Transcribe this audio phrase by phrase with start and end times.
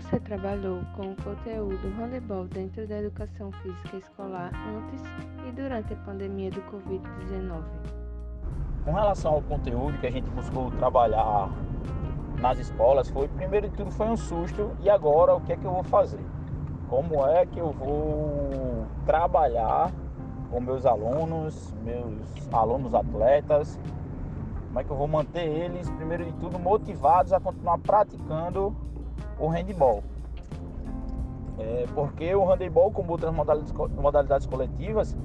[0.00, 5.02] você trabalhou com o conteúdo handebol dentro da educação física escolar antes
[5.48, 7.62] e durante a pandemia do Covid-19?
[8.84, 11.48] Com relação ao conteúdo que a gente buscou trabalhar
[12.42, 15.64] nas escolas, foi primeiro de tudo foi um susto e agora o que é que
[15.64, 16.20] eu vou fazer?
[16.90, 19.90] Como é que eu vou trabalhar
[20.50, 23.80] com meus alunos, meus alunos atletas?
[24.66, 28.76] Como é que eu vou manter eles, primeiro de tudo, motivados a continuar praticando
[29.38, 30.02] o handball.
[31.58, 35.16] É, porque o handebol, como outras modalidades, modalidades coletivas,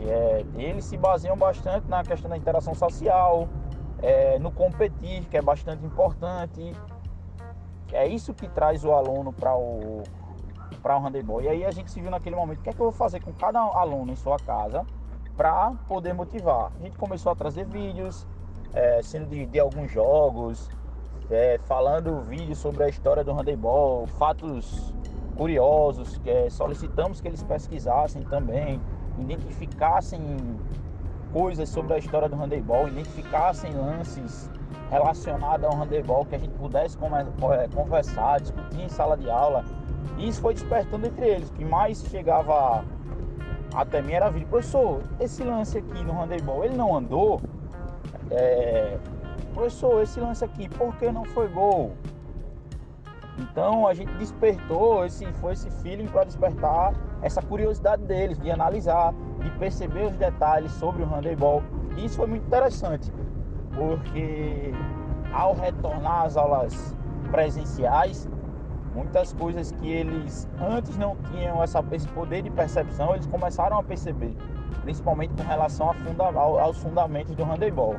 [0.00, 3.48] é, eles se baseiam bastante na questão da interação social,
[4.02, 6.72] é, no competir, que é bastante importante.
[7.92, 10.02] É isso que traz o aluno para o,
[10.82, 11.40] para o handebol.
[11.42, 13.20] E aí a gente se viu naquele momento, o que é que eu vou fazer
[13.20, 14.84] com cada aluno em sua casa
[15.36, 16.72] para poder motivar?
[16.78, 18.26] A gente começou a trazer vídeos,
[18.72, 20.68] é, sendo de, de alguns jogos,
[21.30, 24.94] é, falando vídeos sobre a história do handebol, fatos
[25.36, 28.80] curiosos, que é, solicitamos que eles pesquisassem também,
[29.18, 30.20] identificassem
[31.32, 34.50] coisas sobre a história do handebol, identificassem lances
[34.90, 39.64] relacionados ao handebol que a gente pudesse é, conversar, discutir em sala de aula.
[40.16, 41.50] E isso foi despertando entre eles.
[41.50, 42.84] O que mais chegava
[43.74, 44.48] até mim era vídeo.
[44.48, 47.40] Professor, esse lance aqui no handebol, ele não andou?
[48.30, 48.96] É,
[49.54, 51.92] professor, esse lance aqui, por que não foi gol?
[53.38, 59.12] Então a gente despertou, esse, foi esse feeling para despertar essa curiosidade deles, de analisar,
[59.40, 61.62] de perceber os detalhes sobre o handebol.
[61.96, 63.12] E isso foi muito interessante,
[63.74, 64.72] porque
[65.32, 66.96] ao retornar às aulas
[67.30, 68.28] presenciais,
[68.94, 73.82] muitas coisas que eles antes não tinham essa, esse poder de percepção, eles começaram a
[73.82, 74.34] perceber,
[74.82, 77.96] principalmente com relação funda, aos fundamentos do handebol.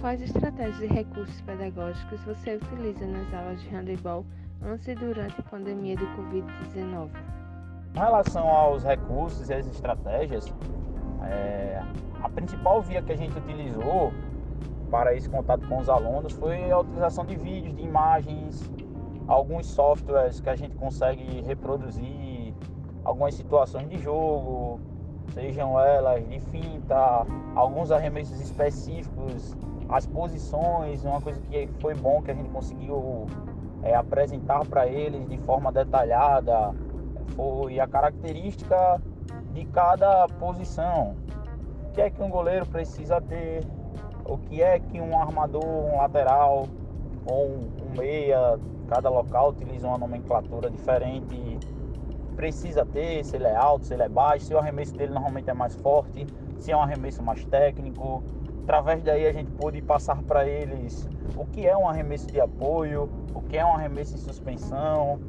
[0.00, 4.24] Quais estratégias e recursos pedagógicos você utiliza nas aulas de handebol
[4.62, 7.08] antes e durante a pandemia do Covid-19?
[7.94, 10.52] Com relação aos recursos e as estratégias,
[11.24, 11.82] é,
[12.22, 14.12] a principal via que a gente utilizou
[14.90, 18.70] para esse contato com os alunos foi a utilização de vídeos, de imagens,
[19.26, 22.54] alguns softwares que a gente consegue reproduzir
[23.02, 24.78] algumas situações de jogo,
[25.32, 29.56] sejam elas de finta, alguns arremessos específicos
[29.88, 33.26] as posições, uma coisa que foi bom que a gente conseguiu
[33.82, 36.74] é, apresentar para eles de forma detalhada.
[37.34, 39.00] Foi a característica
[39.52, 41.14] de cada posição.
[41.88, 43.64] O que é que um goleiro precisa ter,
[44.24, 46.66] o que é que um armador, um lateral
[47.24, 48.58] ou um meia,
[48.88, 51.58] cada local utiliza uma nomenclatura diferente,
[52.36, 55.48] precisa ter, se ele é alto, se ele é baixo, se o arremesso dele normalmente
[55.48, 56.26] é mais forte,
[56.58, 58.22] se é um arremesso mais técnico,
[58.66, 63.08] Através daí a gente pôde passar para eles o que é um arremesso de apoio,
[63.32, 65.20] o que é um arremesso em suspensão,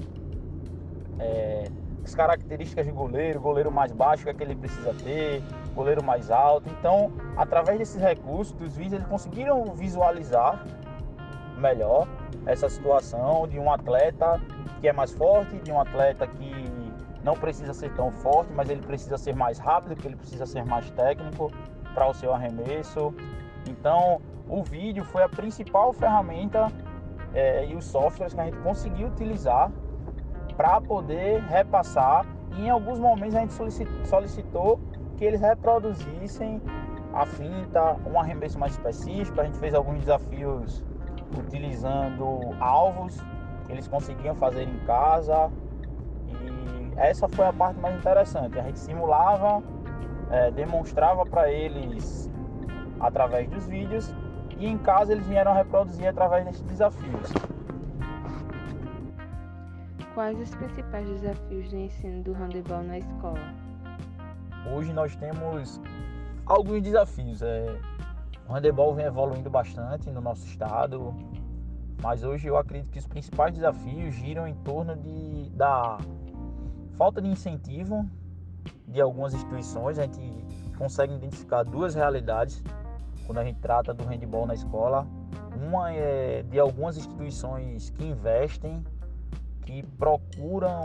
[1.19, 1.65] é,
[2.03, 5.43] as características de goleiro, goleiro mais baixo, que, é que ele precisa ter,
[5.75, 6.67] goleiro mais alto.
[6.79, 10.65] Então, através desses recursos, dos vídeos, eles conseguiram visualizar
[11.59, 12.07] melhor
[12.43, 14.41] essa situação de um atleta
[14.81, 16.51] que é mais forte, de um atleta que
[17.23, 20.65] não precisa ser tão forte, mas ele precisa ser mais rápido, que ele precisa ser
[20.65, 21.51] mais técnico
[21.93, 23.13] para o seu arremesso.
[23.67, 26.71] Então, o vídeo foi a principal ferramenta
[27.33, 29.71] é, e os softwares que a gente conseguiu utilizar
[30.55, 32.25] para poder repassar.
[32.57, 33.53] E em alguns momentos a gente
[34.07, 34.79] solicitou
[35.17, 36.61] que eles reproduzissem
[37.13, 39.39] a finta, um arremesso mais específico.
[39.41, 40.83] A gente fez alguns desafios
[41.37, 43.19] utilizando alvos
[43.65, 45.51] que eles conseguiam fazer em casa.
[46.29, 48.57] E essa foi a parte mais interessante.
[48.57, 49.61] A gente simulava
[50.29, 52.29] é, demonstrava para eles
[52.99, 54.13] através dos vídeos
[54.57, 57.31] e em casa eles vieram reproduzir através desses desafios.
[60.13, 63.53] Quais os principais desafios de ensino do handebol na escola?
[64.73, 65.79] Hoje nós temos
[66.45, 67.41] alguns desafios.
[67.43, 67.79] É,
[68.49, 71.13] o handebol vem evoluindo bastante no nosso estado,
[72.01, 75.99] mas hoje eu acredito que os principais desafios giram em torno de, da
[76.97, 78.09] falta de incentivo
[78.87, 80.21] de algumas instituições, a gente
[80.77, 82.63] consegue identificar duas realidades
[83.25, 85.05] quando a gente trata do handball na escola.
[85.55, 88.83] Uma é de algumas instituições que investem,
[89.63, 90.81] que procuram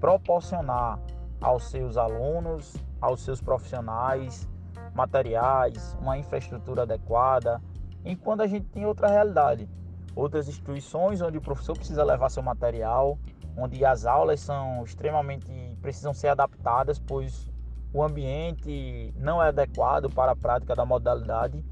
[0.00, 0.98] proporcionar
[1.40, 4.48] aos seus alunos, aos seus profissionais,
[4.94, 7.60] materiais, uma infraestrutura adequada,
[8.04, 9.68] enquanto a gente tem outra realidade.
[10.14, 13.18] Outras instituições onde o professor precisa levar seu material,
[13.56, 15.50] onde as aulas são extremamente
[15.86, 17.48] precisam ser adaptadas, pois
[17.94, 21.64] o ambiente não é adequado para a prática da modalidade.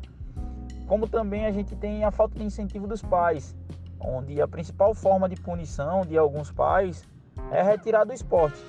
[0.86, 3.56] Como também a gente tem a falta de incentivo dos pais,
[3.98, 7.02] onde a principal forma de punição de alguns pais
[7.50, 8.64] é retirar do esporte.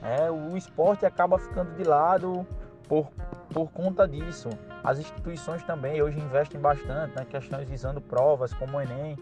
[0.00, 2.46] É, o esporte acaba ficando de lado
[2.88, 3.10] por,
[3.52, 4.48] por conta disso.
[4.84, 9.18] As instituições também hoje investem bastante nas questões visando provas como o Enem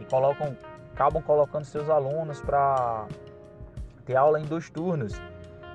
[0.00, 0.56] e colocam,
[0.94, 3.06] acabam colocando seus alunos para
[4.08, 5.20] ter aula em dois turnos.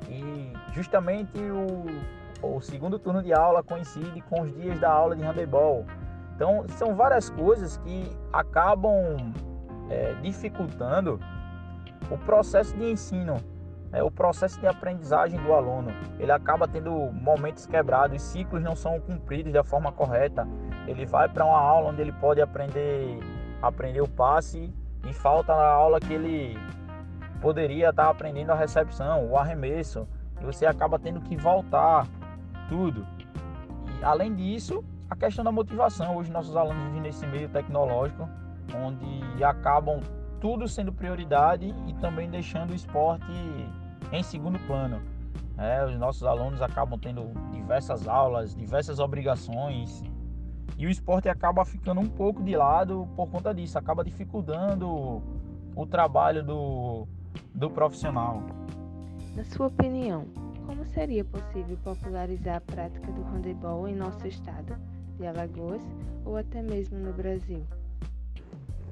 [0.10, 5.24] E justamente o, o segundo turno de aula coincide com os dias da aula de
[5.24, 5.86] handebol.
[6.36, 9.32] Então são várias coisas que acabam
[9.90, 11.20] é, dificultando
[12.10, 13.38] o processo de ensino
[13.94, 15.92] é, o processo de aprendizagem do aluno.
[16.20, 20.48] Ele acaba tendo momentos quebrados, os ciclos não são cumpridos da forma correta.
[20.88, 23.20] Ele vai para uma aula onde ele pode aprender,
[23.62, 24.74] aprender o passe
[25.08, 26.58] e falta na aula que ele
[27.44, 30.08] poderia estar aprendendo a recepção, o arremesso,
[30.40, 32.08] e você acaba tendo que voltar
[32.70, 33.06] tudo.
[34.00, 36.16] E além disso, a questão da motivação.
[36.16, 38.30] Hoje nossos alunos vivem nesse meio tecnológico,
[38.74, 40.00] onde acabam
[40.40, 43.26] tudo sendo prioridade e também deixando o esporte
[44.10, 45.02] em segundo plano.
[45.58, 50.02] É, os nossos alunos acabam tendo diversas aulas, diversas obrigações
[50.78, 55.22] e o esporte acaba ficando um pouco de lado por conta disso, acaba dificultando
[55.76, 57.08] o trabalho do,
[57.54, 58.44] do profissional.
[59.36, 60.26] Na sua opinião,
[60.66, 64.76] como seria possível popularizar a prática do handebol em nosso estado,
[65.18, 65.82] de Alagoas
[66.26, 67.64] ou até mesmo no Brasil?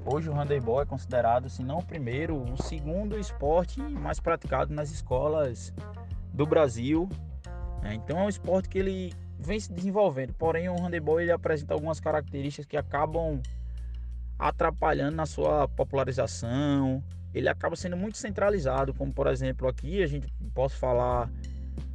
[0.04, 4.90] Hoje o handebol é considerado, se não o primeiro, o segundo esporte mais praticado nas
[4.90, 5.72] escolas
[6.32, 7.08] do Brasil.
[7.84, 10.34] É, então é um esporte que ele vem se desenvolvendo.
[10.34, 13.40] Porém, o handebol ele apresenta algumas características que acabam
[14.38, 17.02] atrapalhando na sua popularização.
[17.34, 21.30] Ele acaba sendo muito centralizado, como por exemplo aqui a gente posso falar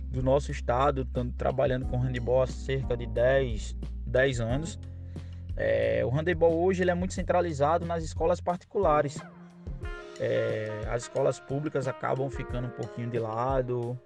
[0.09, 1.05] do nosso estado,
[1.37, 3.75] trabalhando com handebol há cerca de 10,
[4.05, 4.79] 10 anos.
[5.55, 9.17] É, o handebol hoje ele é muito centralizado nas escolas particulares.
[10.19, 13.99] É, as escolas públicas acabam ficando um pouquinho de lado,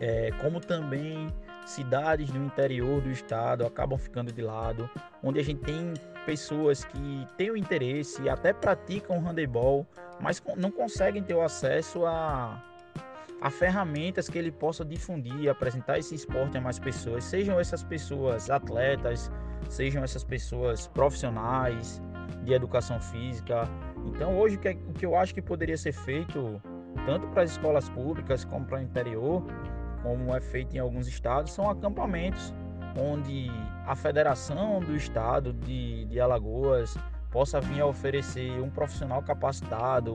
[0.00, 1.32] é, como também
[1.66, 4.90] cidades no interior do estado acabam ficando de lado,
[5.22, 5.94] onde a gente tem
[6.30, 9.84] pessoas que têm o interesse e até praticam handebol,
[10.20, 12.62] mas não conseguem ter o acesso a,
[13.40, 18.48] a ferramentas que ele possa difundir, apresentar esse esporte a mais pessoas, sejam essas pessoas
[18.48, 19.28] atletas,
[19.68, 22.00] sejam essas pessoas profissionais
[22.44, 23.68] de educação física.
[24.06, 26.62] Então, hoje, o que eu acho que poderia ser feito,
[27.06, 29.42] tanto para as escolas públicas como para o interior,
[30.00, 32.54] como é feito em alguns estados, são acampamentos
[32.96, 33.50] onde
[33.86, 36.96] a federação do estado de, de Alagoas
[37.30, 40.14] possa vir a oferecer um profissional capacitado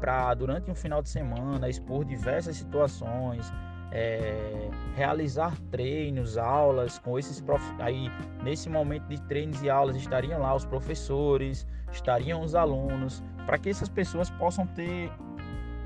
[0.00, 3.52] para, durante um final de semana, expor diversas situações,
[3.90, 7.42] é, realizar treinos, aulas com esses
[7.78, 8.10] aí
[8.42, 13.68] nesse momento de treinos e aulas estariam lá os professores, estariam os alunos, para que
[13.70, 15.10] essas pessoas possam ter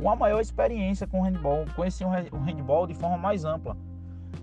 [0.00, 3.76] uma maior experiência com o handball, conhecer o handball de forma mais ampla.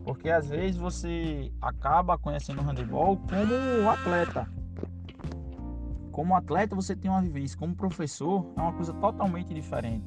[0.03, 4.47] Porque às vezes você acaba conhecendo o handball como atleta.
[6.11, 10.05] Como atleta você tem uma vivência, como professor é uma coisa totalmente diferente.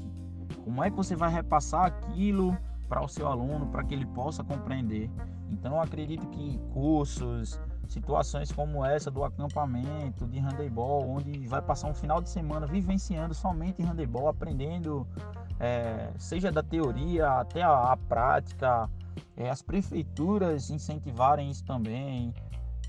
[0.65, 2.57] Como é que você vai repassar aquilo
[2.89, 5.11] para o seu aluno, para que ele possa compreender.
[5.51, 11.89] Então, eu acredito que cursos, situações como essa do acampamento de handebol, onde vai passar
[11.89, 15.07] um final de semana vivenciando somente handebol, aprendendo,
[15.61, 18.89] é, seja da teoria até a, a prática,
[19.37, 22.33] é, as prefeituras incentivarem isso também.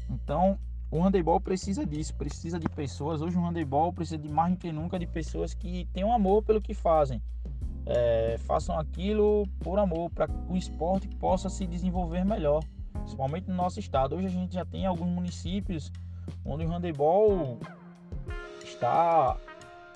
[0.10, 0.58] Então,
[0.92, 3.22] o handebol precisa disso, precisa de pessoas.
[3.22, 6.62] Hoje o handebol precisa de mais do que nunca de pessoas que tenham amor pelo
[6.62, 7.22] que fazem
[7.90, 13.56] é, façam aquilo por amor, para que o esporte possa se desenvolver melhor, principalmente no
[13.56, 14.16] nosso estado.
[14.16, 15.92] Hoje a gente já tem alguns municípios
[16.46, 17.60] onde o handebol
[18.64, 19.36] está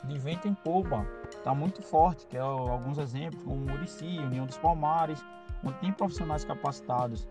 [0.05, 4.57] de vento em polpa, está muito forte, que é alguns exemplos, como Murici, União dos
[4.57, 5.23] Palmares,
[5.63, 7.27] onde tem profissionais capacitados,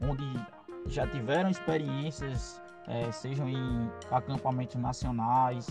[0.00, 0.24] onde
[0.86, 5.66] já tiveram experiências, é, sejam em acampamentos nacionais,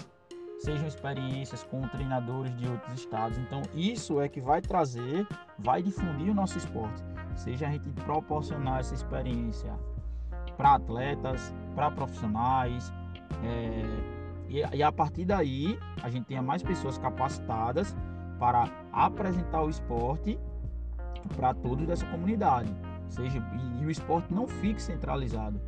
[0.59, 3.37] sejam experiências com treinadores de outros estados.
[3.37, 5.27] Então, isso é que vai trazer,
[5.59, 7.03] vai difundir o nosso esporte.
[7.35, 9.73] Seja a gente proporcionar essa experiência
[10.57, 12.91] para atletas, para profissionais,
[13.43, 14.15] é,
[14.47, 17.95] e, e a partir daí a gente tenha mais pessoas capacitadas
[18.39, 20.39] para apresentar o esporte
[21.35, 22.73] para todos dessa comunidade.
[23.09, 25.59] Seja, e, e o esporte não fique centralizado.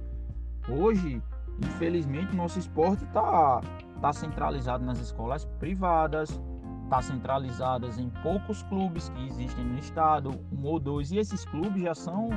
[0.69, 1.21] Hoje,
[1.59, 3.61] infelizmente, nosso esporte está
[3.97, 6.39] está centralizado nas escolas privadas,
[6.83, 11.81] está centralizadas em poucos clubes que existem no estado, um ou dois, e esses clubes
[11.81, 12.29] já são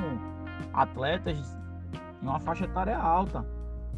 [0.73, 1.57] atletas
[2.21, 3.45] em uma faixa etária alta.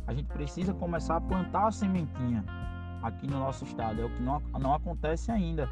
[0.05, 2.43] A gente precisa começar a plantar a sementinha
[3.01, 4.01] aqui no nosso estado.
[4.01, 5.69] É o que não, não acontece ainda.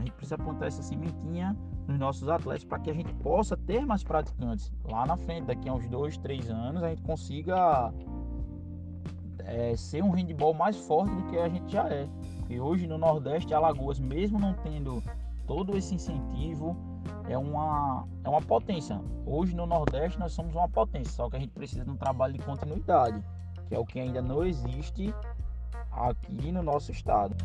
[0.00, 1.54] A gente precisa plantar essa sementinha
[1.86, 5.68] nos nossos atletas para que a gente possa ter mais praticantes lá na frente, daqui
[5.68, 7.92] a uns dois, três anos, a gente consiga
[9.40, 12.08] é, ser um handball mais forte do que a gente já é.
[12.48, 15.02] E hoje no Nordeste, Alagoas, mesmo não tendo
[15.46, 16.74] todo esse incentivo,
[17.28, 18.98] é uma, é uma potência.
[19.26, 22.32] Hoje no Nordeste nós somos uma potência, só que a gente precisa de um trabalho
[22.32, 23.22] de continuidade,
[23.68, 25.14] que é o que ainda não existe
[25.92, 27.36] aqui no nosso estado.